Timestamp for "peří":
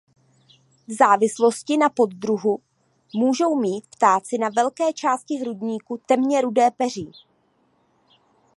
6.77-7.11